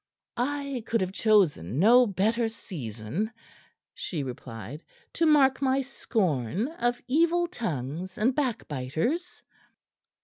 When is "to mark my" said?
5.13-5.81